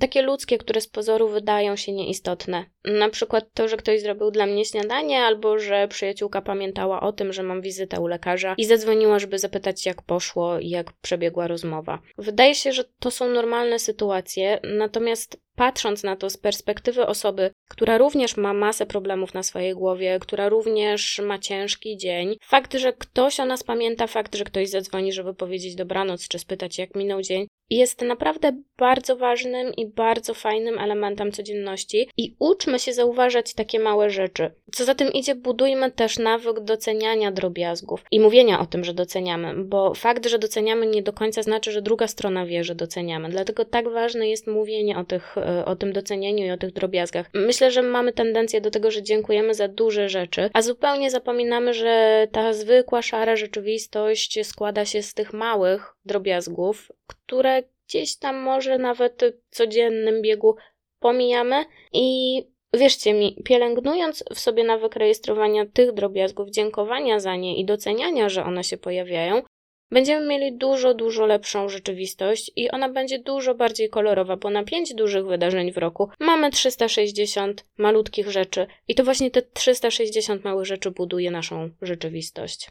Takie 0.00 0.22
ludzkie, 0.22 0.58
które 0.58 0.81
z 0.81 0.88
pozoru 0.88 1.28
wydają 1.28 1.76
się 1.76 1.93
nieistotne. 1.93 2.64
Na 2.84 3.08
przykład 3.08 3.44
to, 3.54 3.69
że 3.69 3.76
ktoś 3.76 4.00
zrobił 4.00 4.31
dla 4.31 4.46
mnie 4.46 4.64
śniadanie, 4.64 5.22
albo 5.22 5.58
że 5.58 5.88
przyjaciółka 5.88 6.43
pamiętała 6.43 7.00
o 7.00 7.12
tym, 7.12 7.32
że 7.32 7.43
mam 7.43 7.62
wizytę 7.62 8.00
u 8.00 8.06
lekarza 8.06 8.54
i 8.58 8.64
zadzwoniła, 8.64 9.19
żeby 9.19 9.38
zapytać, 9.38 9.87
jak 9.87 10.02
poszło 10.02 10.58
i 10.58 10.69
jak 10.69 10.93
przebiegła 10.93 11.46
rozmowa. 11.46 11.98
Wydaje 12.19 12.54
się, 12.54 12.72
że 12.72 12.84
to 13.00 13.10
są 13.10 13.28
normalne 13.28 13.78
sytuacje, 13.78 14.60
natomiast 14.78 15.40
patrząc 15.54 16.02
na 16.02 16.16
to 16.16 16.30
z 16.30 16.37
perspektywy 16.37 17.06
osoby, 17.06 17.50
która 17.68 17.99
również 17.99 18.37
ma 18.37 18.54
masę 18.54 18.87
problemów 18.87 19.35
na 19.35 19.42
swojej 19.42 19.75
głowie, 19.75 20.18
która 20.21 20.49
również 20.49 21.21
ma 21.25 21.38
ciężki 21.38 21.97
dzień, 21.97 22.37
fakt, 22.42 22.75
że 22.75 22.92
ktoś 22.92 23.40
o 23.40 23.44
nas 23.44 23.62
pamięta, 23.62 24.06
fakt, 24.06 24.37
że 24.37 24.44
ktoś 24.44 24.68
zadzwoni, 24.68 25.12
żeby 25.12 25.35
powiedzieć 25.35 25.75
dobranoc 25.75 26.28
czy 26.28 26.38
spytać, 26.38 26.78
jak 26.78 26.94
minął 26.94 27.23
dzień, 27.23 27.47
jest 27.70 28.02
naprawdę 28.02 28.52
bardzo 28.78 29.16
ważnym 29.16 29.75
i 29.75 29.87
bardzo 29.87 30.35
fajnym 30.35 30.78
elementem 30.78 31.32
codzienności 31.32 32.08
i 32.16 32.37
uczmy 32.38 32.78
się 32.78 32.92
zauważać 32.92 33.54
takie 33.54 33.78
małe 33.78 34.11
rzeczy. 34.11 34.50
Co 34.73 34.85
za 34.85 34.94
tym 34.94 35.12
idzie, 35.12 35.35
budujmy 35.35 35.90
też 35.90 36.18
nawyk 36.18 36.61
doceniania 36.61 37.32
drobiazgów 37.32 38.04
i 38.11 38.20
mówienia 38.20 38.61
o 38.61 38.66
tym, 38.66 38.85
że 38.85 38.94
doceniamy, 38.94 39.64
bo 39.64 39.94
fakt, 39.94 40.26
że 40.26 40.38
doceniamy 40.38 40.87
nie 40.87 41.02
do 41.02 41.12
końca 41.12 41.42
znaczy, 41.42 41.73
że 41.73 41.82
druga 41.82 42.08
strona 42.08 42.46
wie, 42.46 42.64
że 42.64 42.75
doceniamy. 42.75 43.28
Dlatego 43.28 43.64
tak 43.64 43.88
ważne 43.88 44.28
jest 44.28 44.46
mówienie 44.46 44.99
o, 44.99 45.04
tych, 45.04 45.35
o 45.64 45.76
tym 45.76 45.92
docenieniu 45.92 46.46
i 46.46 46.50
o 46.50 46.56
tych 46.56 46.73
drobiazgach. 46.73 47.30
Myślę, 47.35 47.70
że 47.70 47.82
mamy 47.82 48.12
tendencję 48.12 48.61
do 48.61 48.70
tego, 48.70 48.90
że 48.90 49.02
dziękujemy 49.02 49.54
za 49.54 49.68
duże 49.68 50.08
rzeczy, 50.08 50.50
a 50.52 50.62
zupełnie 50.62 51.11
zapominamy, 51.11 51.75
że 51.75 52.26
ta 52.32 52.52
zwykła, 52.52 53.02
szara 53.02 53.37
rzeczywistość 53.37 54.46
składa 54.46 54.85
się 54.85 55.02
z 55.02 55.14
tych 55.14 55.32
małych 55.32 55.96
drobiazgów, 56.06 56.92
które 57.06 57.62
gdzieś 57.86 58.16
tam 58.16 58.36
może 58.36 58.78
nawet 58.78 59.22
w 59.50 59.56
codziennym 59.56 60.22
biegu 60.22 60.56
pomijamy 61.00 61.64
i 61.92 62.42
wierzcie 62.75 63.14
mi, 63.14 63.42
pielęgnując 63.44 64.25
w 64.34 64.38
sobie 64.38 64.64
nawyk 64.64 64.96
rejestrowania 64.96 65.66
tych 65.66 65.92
drobiazgów, 65.92 66.50
dziękowania 66.50 67.20
za 67.20 67.36
nie 67.36 67.56
i 67.56 67.64
doceniania, 67.64 68.28
że 68.28 68.44
one 68.44 68.64
się 68.64 68.76
pojawiają, 68.76 69.42
będziemy 69.90 70.26
mieli 70.26 70.58
dużo, 70.58 70.94
dużo 70.94 71.26
lepszą 71.26 71.68
rzeczywistość 71.68 72.52
i 72.56 72.70
ona 72.70 72.88
będzie 72.88 73.18
dużo 73.18 73.54
bardziej 73.54 73.88
kolorowa, 73.88 74.36
bo 74.36 74.50
na 74.50 74.64
pięć 74.64 74.94
dużych 74.94 75.26
wydarzeń 75.26 75.72
w 75.72 75.78
roku 75.78 76.08
mamy 76.20 76.50
360 76.50 77.64
malutkich 77.78 78.30
rzeczy 78.30 78.66
i 78.88 78.94
to 78.94 79.04
właśnie 79.04 79.30
te 79.30 79.42
360 79.42 80.44
małych 80.44 80.66
rzeczy 80.66 80.90
buduje 80.90 81.30
naszą 81.30 81.70
rzeczywistość. 81.82 82.70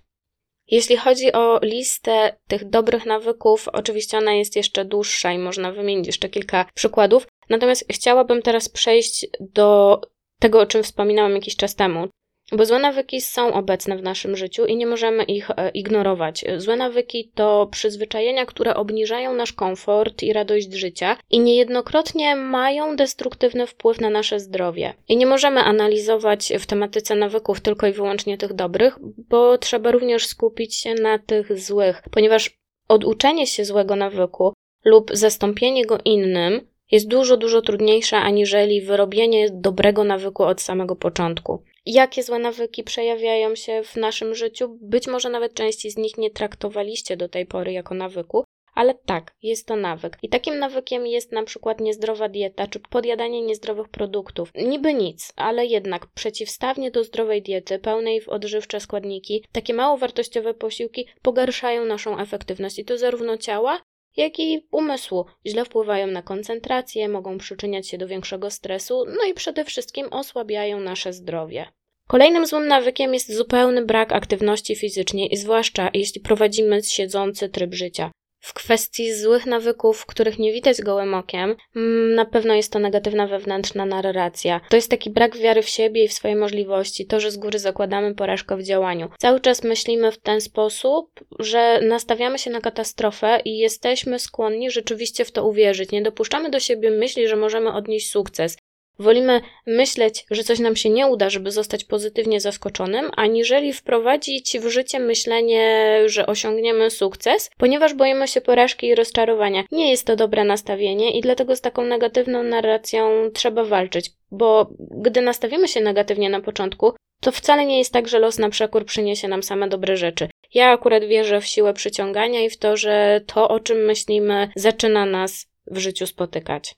Jeśli 0.72 0.98
chodzi 0.98 1.34
o 1.34 1.60
listę 1.64 2.38
tych 2.48 2.70
dobrych 2.70 3.06
nawyków, 3.06 3.68
oczywiście 3.68 4.18
ona 4.18 4.34
jest 4.34 4.56
jeszcze 4.56 4.86
dłuższa 4.86 5.32
i 5.32 5.38
można 5.38 5.72
wymienić 5.72 6.08
jeszcze 6.08 6.30
kilka 6.30 6.66
przykładów. 6.74 7.28
Natomiast 7.50 7.86
chciałabym 7.92 8.42
teraz 8.42 8.70
przejść 8.70 9.28
do 9.40 10.02
tego, 10.40 10.60
o 10.60 10.66
czym 10.66 10.84
wspominałam 10.84 11.36
jakiś 11.36 11.56
czas 11.56 11.76
temu. 11.76 12.08
Bo 12.52 12.66
złe 12.66 12.80
nawyki 12.80 13.22
są 13.22 13.54
obecne 13.54 13.98
w 13.98 14.04
naszym 14.04 14.36
życiu 14.36 14.66
i 14.66 14.76
nie 14.76 14.88
możemy 14.88 15.24
ich 15.24 15.52
e, 15.52 15.70
ignorować. 15.70 16.46
Złe 16.58 16.76
nawyki 16.76 17.32
to 17.36 17.68
przyzwyczajenia, 17.72 18.46
które 18.46 18.76
obniżają 18.76 19.34
nasz 19.34 19.54
komfort 19.54 20.24
i 20.24 20.34
radość 20.34 20.74
życia 20.74 21.18
i 21.30 21.40
niejednokrotnie 21.40 22.36
mają 22.36 22.96
destruktywny 22.96 23.68
wpływ 23.68 24.02
na 24.02 24.10
nasze 24.10 24.40
zdrowie. 24.40 24.94
I 25.10 25.18
nie 25.18 25.26
możemy 25.26 25.62
analizować 25.62 26.54
w 26.60 26.66
tematyce 26.66 27.16
nawyków 27.16 27.62
tylko 27.62 27.88
i 27.88 27.92
wyłącznie 27.92 28.38
tych 28.38 28.54
dobrych, 28.54 29.00
bo 29.30 29.58
trzeba 29.58 29.92
również 29.92 30.28
skupić 30.28 30.76
się 30.76 30.94
na 30.94 31.20
tych 31.20 31.60
złych, 31.60 32.02
ponieważ 32.12 32.58
oduczenie 32.88 33.48
się 33.48 33.66
złego 33.66 33.96
nawyku 33.96 34.54
lub 34.86 35.12
zastąpienie 35.14 35.86
go 35.86 35.98
innym 36.06 36.68
jest 36.92 37.08
dużo, 37.08 37.38
dużo 37.38 37.62
trudniejsze 37.62 38.18
aniżeli 38.18 38.82
wyrobienie 38.82 39.48
dobrego 39.52 40.04
nawyku 40.04 40.44
od 40.44 40.62
samego 40.62 40.96
początku. 40.96 41.64
Jakie 41.86 42.24
złe 42.24 42.40
nawyki 42.40 42.84
przejawiają 42.84 43.56
się 43.56 43.84
w 43.84 43.96
naszym 43.96 44.36
życiu? 44.36 44.78
Być 44.82 45.08
może 45.08 45.30
nawet 45.30 45.54
części 45.54 45.92
z 45.92 45.98
nich 45.98 46.18
nie 46.18 46.32
traktowaliście 46.32 47.18
do 47.18 47.30
tej 47.30 47.46
pory 47.46 47.72
jako 47.72 47.96
nawyku, 47.96 48.44
ale 48.76 48.94
tak, 48.94 49.32
jest 49.42 49.68
to 49.68 49.76
nawyk. 49.76 50.18
I 50.22 50.30
takim 50.30 50.60
nawykiem 50.60 51.08
jest 51.08 51.32
na 51.32 51.44
przykład 51.44 51.82
niezdrowa 51.82 52.30
dieta 52.30 52.68
czy 52.68 52.80
podjadanie 52.80 53.42
niezdrowych 53.42 53.90
produktów. 53.90 54.52
Niby 54.56 54.94
nic, 54.94 55.34
ale 55.36 55.66
jednak 55.66 56.08
przeciwstawnie 56.08 56.92
do 56.92 57.04
zdrowej 57.04 57.42
diety, 57.42 57.80
pełnej 57.80 58.22
w 58.22 58.30
odżywcze 58.30 58.80
składniki, 58.80 59.44
takie 59.52 59.74
mało 59.74 59.98
wartościowe 59.98 60.54
posiłki 60.54 61.08
pogarszają 61.22 61.86
naszą 61.86 62.20
efektywność 62.20 62.80
i 62.80 62.86
to 62.86 62.98
zarówno 62.98 63.38
ciała, 63.38 63.82
jak 64.18 64.40
i 64.40 64.68
umysłu. 64.72 65.26
Źle 65.48 65.66
wpływają 65.66 66.08
na 66.08 66.22
koncentrację, 66.22 67.10
mogą 67.10 67.38
przyczyniać 67.38 67.88
się 67.88 67.98
do 67.98 68.08
większego 68.08 68.52
stresu, 68.52 69.06
no 69.08 69.26
i 69.30 69.34
przede 69.34 69.66
wszystkim 69.66 70.08
osłabiają 70.12 70.80
nasze 70.80 71.14
zdrowie. 71.14 71.66
Kolejnym 72.08 72.46
złym 72.46 72.68
nawykiem 72.68 73.14
jest 73.14 73.36
zupełny 73.36 73.86
brak 73.86 74.12
aktywności 74.12 74.76
fizycznej, 74.76 75.38
zwłaszcza 75.38 75.90
jeśli 75.94 76.22
prowadzimy 76.22 76.84
siedzący 76.84 77.50
tryb 77.50 77.74
życia. 77.74 78.12
W 78.46 78.54
kwestii 78.54 79.14
złych 79.14 79.46
nawyków, 79.46 80.06
których 80.06 80.40
nie 80.40 80.54
widać 80.54 80.82
gołym 80.82 81.14
okiem, 81.14 81.56
mm, 81.76 82.16
na 82.16 82.26
pewno 82.26 82.54
jest 82.54 82.72
to 82.72 82.80
negatywna 82.80 83.28
wewnętrzna 83.28 83.86
narracja. 83.86 84.62
To 84.70 84.76
jest 84.76 84.90
taki 84.90 85.10
brak 85.10 85.38
wiary 85.38 85.62
w 85.62 85.70
siebie 85.70 86.04
i 86.04 86.08
w 86.08 86.14
swoje 86.14 86.36
możliwości, 86.36 87.06
to, 87.06 87.20
że 87.20 87.32
z 87.32 87.38
góry 87.38 87.60
zakładamy 87.60 88.16
porażkę 88.16 88.58
w 88.58 88.64
działaniu. 88.64 89.10
Cały 89.20 89.40
czas 89.40 89.64
myślimy 89.64 90.12
w 90.12 90.18
ten 90.18 90.42
sposób, 90.42 91.12
że 91.40 91.82
nastawiamy 91.82 92.40
się 92.40 92.52
na 92.52 92.62
katastrofę 92.62 93.42
i 93.46 93.58
jesteśmy 93.58 94.20
skłonni 94.20 94.72
rzeczywiście 94.72 95.26
w 95.26 95.32
to 95.32 95.48
uwierzyć. 95.48 95.92
Nie 95.92 96.02
dopuszczamy 96.02 96.50
do 96.50 96.60
siebie 96.60 96.92
myśli, 96.92 97.28
że 97.28 97.36
możemy 97.36 97.74
odnieść 97.74 98.12
sukces. 98.12 98.58
Wolimy 99.00 99.42
myśleć, 99.68 100.26
że 100.32 100.44
coś 100.44 100.60
nam 100.60 100.76
się 100.76 100.90
nie 100.90 101.08
uda, 101.08 101.30
żeby 101.30 101.52
zostać 101.52 101.84
pozytywnie 101.84 102.42
zaskoczonym, 102.42 103.12
aniżeli 103.16 103.74
wprowadzić 103.74 104.60
w 104.60 104.68
życie 104.68 105.00
myślenie, 105.00 106.00
że 106.06 106.26
osiągniemy 106.26 106.90
sukces, 106.90 107.50
ponieważ 107.58 107.94
boimy 107.94 108.28
się 108.28 108.42
porażki 108.42 108.88
i 108.88 108.96
rozczarowania. 108.96 109.64
Nie 109.72 109.92
jest 109.92 110.08
to 110.08 110.16
dobre 110.16 110.44
nastawienie 110.44 111.18
i 111.18 111.22
dlatego 111.22 111.56
z 111.56 111.62
taką 111.62 111.84
negatywną 111.84 112.44
narracją 112.44 113.30
trzeba 113.34 113.66
walczyć, 113.66 114.12
bo 114.32 114.70
gdy 114.80 115.22
nastawimy 115.22 115.68
się 115.68 115.82
negatywnie 115.82 116.30
na 116.30 116.42
początku, 116.42 116.94
to 117.22 117.32
wcale 117.32 117.66
nie 117.66 117.78
jest 117.78 117.94
tak, 117.94 118.08
że 118.08 118.20
los 118.20 118.40
na 118.40 118.50
przekór 118.50 118.86
przyniesie 118.86 119.28
nam 119.28 119.44
same 119.44 119.68
dobre 119.68 119.98
rzeczy. 119.98 120.30
Ja 120.54 120.70
akurat 120.70 121.04
wierzę 121.04 121.42
w 121.42 121.46
siłę 121.46 121.74
przyciągania 121.74 122.42
i 122.42 122.50
w 122.50 122.58
to, 122.58 122.78
że 122.78 123.22
to, 123.26 123.50
o 123.50 123.60
czym 123.60 123.78
myślimy, 123.78 124.50
zaczyna 124.56 125.06
nas 125.06 125.48
w 125.68 125.78
życiu 125.78 126.08
spotykać. 126.08 126.76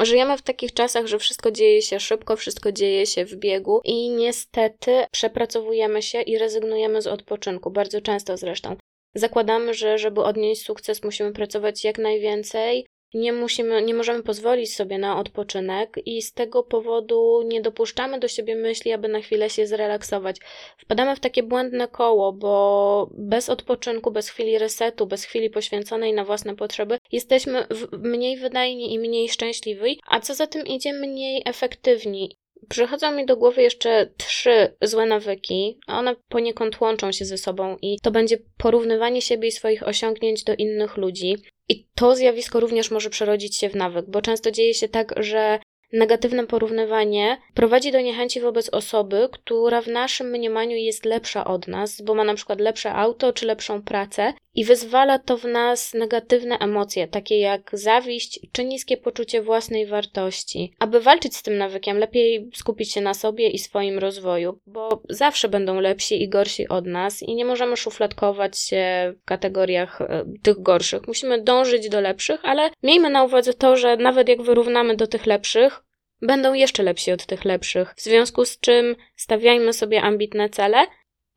Żyjemy 0.00 0.38
w 0.38 0.42
takich 0.42 0.72
czasach, 0.72 1.06
że 1.06 1.18
wszystko 1.18 1.50
dzieje 1.50 1.82
się 1.82 2.00
szybko, 2.00 2.36
wszystko 2.36 2.72
dzieje 2.72 3.06
się 3.06 3.24
w 3.24 3.36
biegu 3.36 3.80
i 3.84 4.10
niestety 4.10 5.04
przepracowujemy 5.12 6.02
się 6.02 6.22
i 6.22 6.38
rezygnujemy 6.38 7.02
z 7.02 7.06
odpoczynku, 7.06 7.70
bardzo 7.70 8.00
często 8.00 8.36
zresztą. 8.36 8.76
Zakładamy, 9.14 9.74
że 9.74 9.98
żeby 9.98 10.22
odnieść 10.22 10.62
sukces, 10.62 11.04
musimy 11.04 11.32
pracować 11.32 11.84
jak 11.84 11.98
najwięcej, 11.98 12.86
nie, 13.14 13.32
musimy, 13.32 13.82
nie 13.82 13.94
możemy 13.94 14.22
pozwolić 14.22 14.74
sobie 14.74 14.98
na 14.98 15.18
odpoczynek 15.18 15.96
i 16.06 16.22
z 16.22 16.32
tego 16.32 16.62
powodu 16.62 17.42
nie 17.46 17.60
dopuszczamy 17.60 18.18
do 18.18 18.28
siebie 18.28 18.56
myśli, 18.56 18.92
aby 18.92 19.08
na 19.08 19.20
chwilę 19.20 19.50
się 19.50 19.66
zrelaksować. 19.66 20.36
Wpadamy 20.78 21.16
w 21.16 21.20
takie 21.20 21.42
błędne 21.42 21.88
koło, 21.88 22.32
bo 22.32 23.10
bez 23.12 23.48
odpoczynku, 23.48 24.10
bez 24.10 24.28
chwili 24.28 24.58
resetu, 24.58 25.06
bez 25.06 25.24
chwili 25.24 25.50
poświęconej 25.50 26.12
na 26.12 26.24
własne 26.24 26.56
potrzeby, 26.56 26.98
jesteśmy 27.12 27.66
mniej 27.92 28.36
wydajni 28.36 28.94
i 28.94 28.98
mniej 28.98 29.28
szczęśliwi, 29.28 30.00
a 30.06 30.20
co 30.20 30.34
za 30.34 30.46
tym 30.46 30.66
idzie, 30.66 30.92
mniej 30.92 31.42
efektywni. 31.44 32.36
Przychodzą 32.68 33.12
mi 33.12 33.26
do 33.26 33.36
głowy 33.36 33.62
jeszcze 33.62 34.10
trzy 34.16 34.76
złe 34.82 35.06
nawyki. 35.06 35.78
One 35.86 36.16
poniekąd 36.28 36.80
łączą 36.80 37.12
się 37.12 37.24
ze 37.24 37.38
sobą 37.38 37.76
i 37.82 37.98
to 38.02 38.10
będzie 38.10 38.38
porównywanie 38.58 39.22
siebie 39.22 39.48
i 39.48 39.52
swoich 39.52 39.88
osiągnięć 39.88 40.44
do 40.44 40.54
innych 40.54 40.96
ludzi. 40.96 41.36
I 41.68 41.86
to 41.94 42.16
zjawisko 42.16 42.60
również 42.60 42.90
może 42.90 43.10
przerodzić 43.10 43.56
się 43.56 43.68
w 43.68 43.74
nawyk, 43.74 44.06
bo 44.10 44.22
często 44.22 44.50
dzieje 44.50 44.74
się 44.74 44.88
tak, 44.88 45.14
że 45.16 45.58
Negatywne 45.92 46.46
porównywanie 46.46 47.38
prowadzi 47.54 47.92
do 47.92 48.00
niechęci 48.00 48.40
wobec 48.40 48.68
osoby, 48.68 49.28
która 49.32 49.80
w 49.80 49.88
naszym 49.88 50.30
mniemaniu 50.30 50.76
jest 50.76 51.04
lepsza 51.04 51.44
od 51.44 51.68
nas, 51.68 52.02
bo 52.02 52.14
ma 52.14 52.24
na 52.24 52.34
przykład 52.34 52.60
lepsze 52.60 52.92
auto 52.92 53.32
czy 53.32 53.46
lepszą 53.46 53.82
pracę, 53.82 54.34
i 54.58 54.64
wyzwala 54.64 55.18
to 55.18 55.36
w 55.36 55.44
nas 55.44 55.94
negatywne 55.94 56.58
emocje, 56.58 57.08
takie 57.08 57.38
jak 57.38 57.70
zawiść 57.72 58.40
czy 58.52 58.64
niskie 58.64 58.96
poczucie 58.96 59.42
własnej 59.42 59.86
wartości. 59.86 60.72
Aby 60.78 61.00
walczyć 61.00 61.36
z 61.36 61.42
tym 61.42 61.58
nawykiem, 61.58 61.98
lepiej 61.98 62.50
skupić 62.54 62.92
się 62.92 63.00
na 63.00 63.14
sobie 63.14 63.48
i 63.48 63.58
swoim 63.58 63.98
rozwoju, 63.98 64.58
bo 64.66 65.02
zawsze 65.08 65.48
będą 65.48 65.80
lepsi 65.80 66.22
i 66.22 66.28
gorsi 66.28 66.68
od 66.68 66.86
nas 66.86 67.22
i 67.22 67.34
nie 67.34 67.44
możemy 67.44 67.76
szufladkować 67.76 68.58
się 68.58 69.14
w 69.22 69.24
kategoriach 69.24 70.00
e, 70.00 70.24
tych 70.42 70.62
gorszych. 70.62 71.06
Musimy 71.06 71.42
dążyć 71.42 71.88
do 71.88 72.00
lepszych, 72.00 72.40
ale 72.42 72.70
miejmy 72.82 73.10
na 73.10 73.24
uwadze 73.24 73.54
to, 73.54 73.76
że 73.76 73.96
nawet 73.96 74.28
jak 74.28 74.42
wyrównamy 74.42 74.96
do 74.96 75.06
tych 75.06 75.26
lepszych, 75.26 75.77
będą 76.22 76.54
jeszcze 76.54 76.82
lepsi 76.82 77.12
od 77.12 77.26
tych 77.26 77.44
lepszych. 77.44 77.94
W 77.96 78.00
związku 78.00 78.44
z 78.44 78.60
czym 78.60 78.96
stawiajmy 79.16 79.72
sobie 79.72 80.02
ambitne 80.02 80.48
cele, 80.48 80.86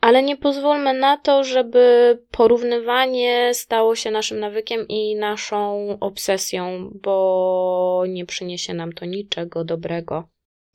ale 0.01 0.23
nie 0.23 0.37
pozwólmy 0.37 0.93
na 0.93 1.17
to, 1.17 1.43
żeby 1.43 2.17
porównywanie 2.31 3.53
stało 3.53 3.95
się 3.95 4.11
naszym 4.11 4.39
nawykiem 4.39 4.87
i 4.87 5.15
naszą 5.15 5.87
obsesją, 5.99 6.91
bo 6.93 8.03
nie 8.07 8.25
przyniesie 8.25 8.73
nam 8.73 8.93
to 8.93 9.05
niczego 9.05 9.63
dobrego. 9.63 10.27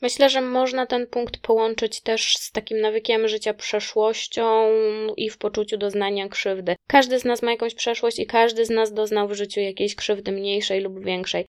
Myślę, 0.03 0.31
że 0.31 0.41
można 0.41 0.87
ten 0.87 1.07
punkt 1.07 1.39
połączyć 1.39 2.01
też 2.01 2.37
z 2.37 2.53
takim 2.53 2.81
nawykiem 2.81 3.29
życia 3.29 3.55
przeszłością 3.55 4.69
i 5.17 5.31
w 5.31 5.39
poczuciu 5.39 5.77
doznania 5.77 6.29
krzywdy. 6.29 6.77
Każdy 6.89 7.19
z 7.19 7.25
nas 7.25 7.43
ma 7.43 7.51
jakąś 7.51 7.75
przeszłość 7.75 8.19
i 8.19 8.27
każdy 8.27 8.65
z 8.65 8.71
nas 8.71 8.93
doznał 8.93 9.29
w 9.29 9.35
życiu 9.35 9.61
jakiejś 9.61 9.95
krzywdy 9.95 10.33
mniejszej 10.33 10.81
lub 10.81 11.05
większej. 11.05 11.47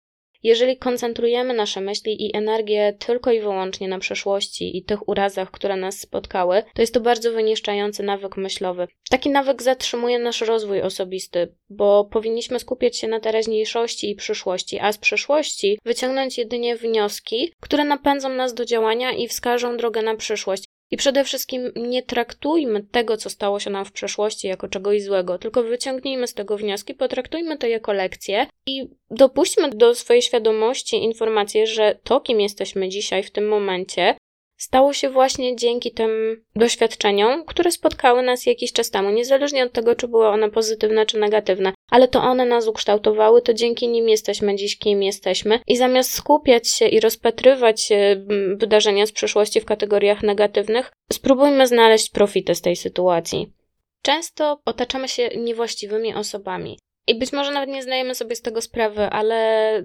Jeżeli 0.47 0.77
koncentrujemy 0.77 1.53
nasze 1.53 1.81
myśli 1.81 2.25
i 2.25 2.37
energię 2.37 2.97
tylko 2.99 3.31
i 3.31 3.39
wyłącznie 3.39 3.87
na 3.87 3.99
przeszłości 3.99 4.77
i 4.77 4.83
tych 4.83 5.09
urazach, 5.09 5.51
które 5.51 5.75
nas 5.75 5.99
spotkały, 5.99 6.63
to 6.73 6.81
jest 6.81 6.93
to 6.93 7.01
bardzo 7.01 7.31
wyniszczający 7.31 8.03
nawyk 8.03 8.37
myślowy. 8.37 8.87
Taki 9.09 9.29
nawyk 9.29 9.61
zatrzymuje 9.61 10.19
nasz 10.19 10.41
rozwój 10.41 10.81
osobisty, 10.81 11.55
bo 11.69 12.05
powinniśmy 12.05 12.59
skupiać 12.59 12.97
się 12.97 13.07
na 13.07 13.19
teraźniejszości 13.19 14.09
i 14.09 14.15
przyszłości, 14.15 14.79
a 14.79 14.91
z 14.91 14.97
przeszłości 14.97 15.79
wyciągnąć 15.85 16.37
jedynie 16.37 16.75
wnioski, 16.75 17.51
które 17.59 17.83
napędzą 17.83 18.29
nas 18.29 18.53
do 18.53 18.65
działania 18.65 19.11
i 19.11 19.27
wskażą 19.27 19.77
drogę 19.77 20.01
na 20.01 20.15
przyszłość. 20.15 20.63
I 20.91 20.97
przede 20.97 21.23
wszystkim 21.23 21.71
nie 21.75 22.03
traktujmy 22.03 22.83
tego, 22.83 23.17
co 23.17 23.29
stało 23.29 23.59
się 23.59 23.69
nam 23.69 23.85
w 23.85 23.91
przeszłości, 23.91 24.47
jako 24.47 24.67
czegoś 24.67 25.03
złego, 25.03 25.37
tylko 25.37 25.63
wyciągnijmy 25.63 26.27
z 26.27 26.33
tego 26.33 26.57
wnioski, 26.57 26.93
potraktujmy 26.93 27.57
to 27.57 27.67
jako 27.67 27.93
lekcję 27.93 28.47
i 28.67 28.87
dopuśćmy 29.11 29.69
do 29.69 29.95
swojej 29.95 30.21
świadomości 30.21 31.03
informację, 31.03 31.67
że 31.67 31.99
to, 32.03 32.21
kim 32.21 32.41
jesteśmy 32.41 32.89
dzisiaj, 32.89 33.23
w 33.23 33.31
tym 33.31 33.47
momencie, 33.47 34.16
stało 34.57 34.93
się 34.93 35.09
właśnie 35.09 35.55
dzięki 35.55 35.91
tym 35.91 36.43
doświadczeniom, 36.55 37.45
które 37.45 37.71
spotkały 37.71 38.23
nas 38.23 38.45
jakiś 38.45 38.73
czas 38.73 38.89
temu, 38.89 39.09
niezależnie 39.09 39.63
od 39.63 39.71
tego, 39.71 39.95
czy 39.95 40.07
były 40.07 40.27
one 40.27 40.49
pozytywne 40.49 41.05
czy 41.05 41.19
negatywne, 41.19 41.73
ale 41.91 42.07
to 42.07 42.21
one 42.21 42.45
nas 42.45 42.67
ukształtowały, 42.67 43.41
to 43.41 43.53
dzięki 43.53 43.87
nim 43.87 44.09
jesteśmy 44.09 44.55
dziś, 44.55 44.77
kim 44.77 45.03
jesteśmy. 45.03 45.59
I 45.67 45.77
zamiast 45.77 46.11
skupiać 46.11 46.69
się 46.69 46.87
i 46.87 46.99
rozpatrywać 46.99 47.91
mm, 47.91 48.57
wydarzenia 48.57 49.05
z 49.05 49.11
przeszłości 49.11 49.61
w 49.61 49.65
kategoriach 49.65 50.23
negatywnych, 50.23 50.91
spróbujmy 51.13 51.67
znaleźć 51.67 52.09
profity 52.09 52.55
z 52.55 52.61
tej 52.61 52.75
sytuacji. 52.75 53.53
Często 54.01 54.61
otaczamy 54.65 55.07
się 55.07 55.27
niewłaściwymi 55.27 56.13
osobami. 56.13 56.79
I 57.07 57.15
być 57.15 57.33
może 57.33 57.51
nawet 57.51 57.69
nie 57.69 57.83
zdajemy 57.83 58.15
sobie 58.15 58.35
z 58.35 58.41
tego 58.41 58.61
sprawy, 58.61 59.01
ale 59.01 59.83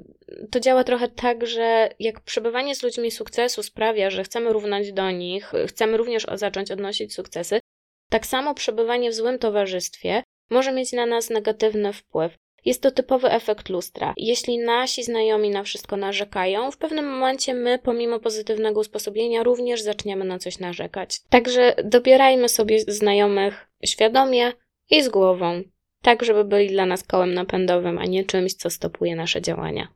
to 0.50 0.60
działa 0.60 0.84
trochę 0.84 1.08
tak, 1.08 1.46
że 1.46 1.88
jak 1.98 2.20
przebywanie 2.20 2.74
z 2.74 2.82
ludźmi 2.82 3.10
sukcesu 3.10 3.62
sprawia, 3.62 4.10
że 4.10 4.24
chcemy 4.24 4.52
równać 4.52 4.92
do 4.92 5.10
nich, 5.10 5.52
chcemy 5.66 5.96
również 5.96 6.26
zacząć 6.34 6.70
odnosić 6.70 7.14
sukcesy, 7.14 7.60
tak 8.08 8.26
samo 8.26 8.54
przebywanie 8.54 9.10
w 9.10 9.14
złym 9.14 9.38
towarzystwie 9.38 10.22
może 10.50 10.72
mieć 10.72 10.92
na 10.92 11.06
nas 11.06 11.30
negatywny 11.30 11.92
wpływ. 11.92 12.36
Jest 12.64 12.82
to 12.82 12.90
typowy 12.90 13.30
efekt 13.30 13.68
lustra. 13.68 14.14
Jeśli 14.16 14.58
nasi 14.58 15.04
znajomi 15.04 15.50
na 15.50 15.62
wszystko 15.62 15.96
narzekają, 15.96 16.70
w 16.70 16.76
pewnym 16.76 17.10
momencie 17.10 17.54
my, 17.54 17.78
pomimo 17.78 18.20
pozytywnego 18.20 18.80
usposobienia, 18.80 19.42
również 19.42 19.82
zaczniemy 19.82 20.24
na 20.24 20.38
coś 20.38 20.58
narzekać. 20.58 21.20
Także 21.30 21.74
dobierajmy 21.84 22.48
sobie 22.48 22.80
znajomych 22.80 23.68
świadomie 23.84 24.52
i 24.90 25.02
z 25.02 25.08
głową, 25.08 25.62
tak 26.02 26.24
żeby 26.24 26.44
byli 26.44 26.68
dla 26.68 26.86
nas 26.86 27.04
kołem 27.04 27.34
napędowym, 27.34 27.98
a 27.98 28.04
nie 28.04 28.24
czymś, 28.24 28.54
co 28.54 28.70
stopuje 28.70 29.16
nasze 29.16 29.42
działania. 29.42 29.88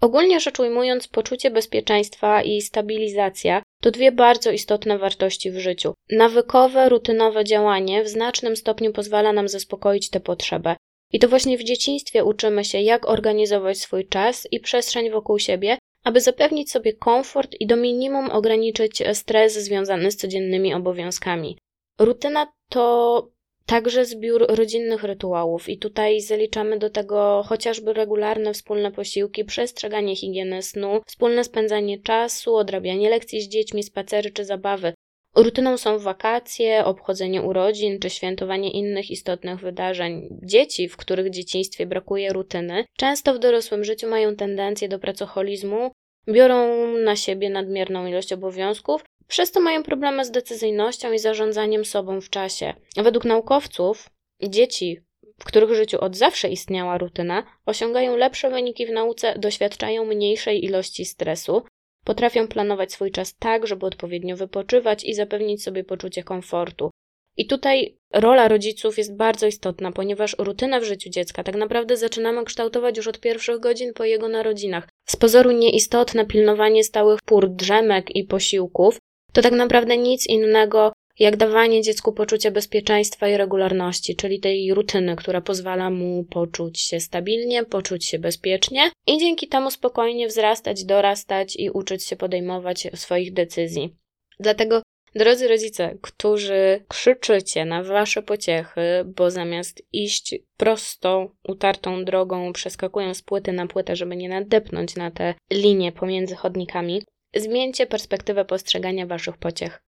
Ogólnie 0.00 0.40
rzecz 0.40 0.60
ujmując, 0.60 1.08
poczucie 1.08 1.50
bezpieczeństwa 1.50 2.42
i 2.42 2.62
stabilizacja 2.62 3.62
to 3.80 3.90
dwie 3.90 4.12
bardzo 4.12 4.50
istotne 4.50 4.98
wartości 4.98 5.50
w 5.50 5.58
życiu. 5.58 5.94
Nawykowe, 6.10 6.88
rutynowe 6.88 7.44
działanie 7.44 8.04
w 8.04 8.08
znacznym 8.08 8.56
stopniu 8.56 8.92
pozwala 8.92 9.32
nam 9.32 9.48
zaspokoić 9.48 10.10
tę 10.10 10.20
potrzebę. 10.20 10.76
I 11.12 11.18
to 11.18 11.28
właśnie 11.28 11.58
w 11.58 11.64
dzieciństwie 11.64 12.24
uczymy 12.24 12.64
się, 12.64 12.80
jak 12.80 13.08
organizować 13.08 13.78
swój 13.78 14.08
czas 14.08 14.48
i 14.50 14.60
przestrzeń 14.60 15.10
wokół 15.10 15.38
siebie, 15.38 15.78
aby 16.04 16.20
zapewnić 16.20 16.70
sobie 16.70 16.92
komfort 16.92 17.54
i 17.60 17.66
do 17.66 17.76
minimum 17.76 18.30
ograniczyć 18.30 19.02
stres 19.12 19.54
związany 19.54 20.10
z 20.10 20.16
codziennymi 20.16 20.74
obowiązkami. 20.74 21.58
Rutyna 21.98 22.46
to 22.70 23.28
także 23.68 24.04
zbiór 24.04 24.46
rodzinnych 24.48 25.02
rytuałów, 25.02 25.68
i 25.68 25.78
tutaj 25.78 26.20
zaliczamy 26.20 26.78
do 26.78 26.90
tego 26.90 27.42
chociażby 27.46 27.92
regularne 27.92 28.54
wspólne 28.54 28.92
posiłki, 28.92 29.44
przestrzeganie 29.44 30.16
higieny 30.16 30.62
snu, 30.62 31.00
wspólne 31.06 31.44
spędzanie 31.44 31.98
czasu, 31.98 32.56
odrabianie 32.56 33.10
lekcji 33.10 33.40
z 33.40 33.48
dziećmi, 33.48 33.82
spacery 33.82 34.30
czy 34.30 34.44
zabawy. 34.44 34.92
Rutyną 35.36 35.76
są 35.76 35.98
wakacje, 35.98 36.84
obchodzenie 36.84 37.42
urodzin 37.42 37.98
czy 37.98 38.10
świętowanie 38.10 38.70
innych 38.70 39.10
istotnych 39.10 39.60
wydarzeń. 39.60 40.28
Dzieci, 40.42 40.88
w 40.88 40.96
których 40.96 41.30
dzieciństwie 41.30 41.86
brakuje 41.86 42.32
rutyny, 42.32 42.84
często 42.96 43.34
w 43.34 43.38
dorosłym 43.38 43.84
życiu 43.84 44.08
mają 44.08 44.36
tendencję 44.36 44.88
do 44.88 44.98
pracoholizmu, 44.98 45.90
biorą 46.28 46.86
na 46.96 47.16
siebie 47.16 47.50
nadmierną 47.50 48.06
ilość 48.06 48.32
obowiązków, 48.32 49.04
przez 49.28 49.52
to 49.52 49.60
mają 49.60 49.82
problemy 49.82 50.24
z 50.24 50.30
decyzyjnością 50.30 51.12
i 51.12 51.18
zarządzaniem 51.18 51.84
sobą 51.84 52.20
w 52.20 52.30
czasie. 52.30 52.74
Według 52.96 53.24
naukowców, 53.24 54.10
dzieci, 54.42 55.00
w 55.38 55.44
których 55.44 55.74
życiu 55.74 56.00
od 56.00 56.16
zawsze 56.16 56.48
istniała 56.48 56.98
rutyna, 56.98 57.42
osiągają 57.66 58.16
lepsze 58.16 58.50
wyniki 58.50 58.86
w 58.86 58.90
nauce, 58.90 59.38
doświadczają 59.38 60.04
mniejszej 60.04 60.64
ilości 60.64 61.04
stresu, 61.04 61.62
potrafią 62.04 62.48
planować 62.48 62.92
swój 62.92 63.10
czas 63.10 63.36
tak, 63.36 63.66
żeby 63.66 63.86
odpowiednio 63.86 64.36
wypoczywać 64.36 65.04
i 65.04 65.14
zapewnić 65.14 65.62
sobie 65.62 65.84
poczucie 65.84 66.22
komfortu. 66.22 66.90
I 67.36 67.46
tutaj 67.46 67.98
rola 68.12 68.48
rodziców 68.48 68.98
jest 68.98 69.16
bardzo 69.16 69.46
istotna, 69.46 69.92
ponieważ 69.92 70.36
rutynę 70.38 70.80
w 70.80 70.84
życiu 70.84 71.10
dziecka 71.10 71.44
tak 71.44 71.56
naprawdę 71.56 71.96
zaczynamy 71.96 72.44
kształtować 72.44 72.96
już 72.96 73.06
od 73.08 73.20
pierwszych 73.20 73.60
godzin 73.60 73.92
po 73.94 74.04
jego 74.04 74.28
narodzinach. 74.28 74.88
Z 75.08 75.16
pozoru 75.16 75.50
nieistotne 75.50 76.26
pilnowanie 76.26 76.84
stałych 76.84 77.20
pór, 77.22 77.50
drzemek 77.50 78.16
i 78.16 78.24
posiłków 78.24 78.98
to 79.32 79.42
tak 79.42 79.52
naprawdę 79.52 79.96
nic 79.96 80.26
innego 80.26 80.92
jak 81.18 81.36
dawanie 81.36 81.82
dziecku 81.82 82.12
poczucia 82.12 82.50
bezpieczeństwa 82.50 83.28
i 83.28 83.36
regularności, 83.36 84.16
czyli 84.16 84.40
tej 84.40 84.74
rutyny, 84.74 85.16
która 85.16 85.40
pozwala 85.40 85.90
mu 85.90 86.24
poczuć 86.24 86.80
się 86.80 87.00
stabilnie, 87.00 87.64
poczuć 87.64 88.04
się 88.04 88.18
bezpiecznie 88.18 88.90
i 89.06 89.18
dzięki 89.18 89.48
temu 89.48 89.70
spokojnie 89.70 90.28
wzrastać, 90.28 90.84
dorastać 90.84 91.56
i 91.56 91.70
uczyć 91.70 92.04
się 92.04 92.16
podejmować 92.16 92.88
swoich 92.94 93.32
decyzji. 93.32 93.94
Dlatego 94.40 94.82
Drodzy 95.14 95.48
rodzice, 95.48 95.98
którzy 96.00 96.84
krzyczycie 96.88 97.64
na 97.64 97.82
wasze 97.82 98.22
pociechy, 98.22 99.04
bo 99.16 99.30
zamiast 99.30 99.82
iść 99.92 100.34
prostą, 100.56 101.28
utartą 101.48 102.04
drogą, 102.04 102.52
przeskakują 102.52 103.14
z 103.14 103.22
płyty 103.22 103.52
na 103.52 103.66
płytę, 103.66 103.96
żeby 103.96 104.16
nie 104.16 104.28
nadepnąć 104.28 104.96
na 104.96 105.10
te 105.10 105.34
linie 105.50 105.92
pomiędzy 105.92 106.36
chodnikami, 106.36 107.02
zmieńcie 107.34 107.86
perspektywę 107.86 108.44
postrzegania 108.44 109.06
waszych 109.06 109.36
pociech. 109.36 109.82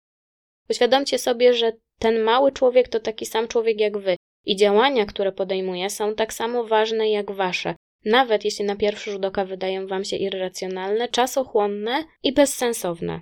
Uświadomcie 0.70 1.18
sobie, 1.18 1.54
że 1.54 1.72
ten 2.00 2.22
mały 2.22 2.52
człowiek 2.52 2.88
to 2.88 3.00
taki 3.00 3.26
sam 3.26 3.48
człowiek 3.48 3.80
jak 3.80 3.98
wy 3.98 4.16
i 4.46 4.56
działania, 4.56 5.06
które 5.06 5.32
podejmuje, 5.32 5.90
są 5.90 6.16
tak 6.16 6.34
samo 6.34 6.64
ważne 6.64 7.10
jak 7.10 7.32
wasze, 7.32 7.76
nawet 8.06 8.46
jeśli 8.46 8.66
na 8.66 8.76
pierwszy 8.76 9.12
rzut 9.12 9.26
oka 9.26 9.46
wydają 9.46 9.88
wam 9.88 10.04
się 10.04 10.18
irracjonalne, 10.18 11.08
czasochłonne 11.08 12.04
i 12.24 12.34
bezsensowne. 12.34 13.22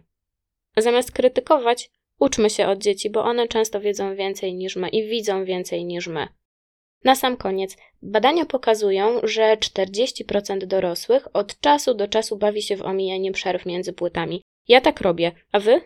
Zamiast 0.77 1.11
krytykować, 1.11 1.89
uczmy 2.19 2.49
się 2.49 2.67
od 2.67 2.79
dzieci, 2.79 3.09
bo 3.09 3.23
one 3.23 3.47
często 3.47 3.81
wiedzą 3.81 4.15
więcej 4.15 4.55
niż 4.55 4.75
my 4.75 4.89
i 4.89 5.09
widzą 5.09 5.45
więcej 5.45 5.85
niż 5.85 6.07
my. 6.07 6.27
Na 7.03 7.15
sam 7.15 7.37
koniec, 7.37 7.77
badania 8.01 8.45
pokazują, 8.45 9.19
że 9.23 9.57
40% 9.57 10.65
dorosłych 10.65 11.35
od 11.35 11.59
czasu 11.59 11.93
do 11.93 12.07
czasu 12.07 12.37
bawi 12.37 12.61
się 12.61 12.77
w 12.77 12.81
omijanie 12.81 13.31
przerw 13.31 13.65
między 13.65 13.93
płytami. 13.93 14.41
Ja 14.67 14.81
tak 14.81 15.01
robię, 15.01 15.31
a 15.51 15.59
wy? 15.59 15.81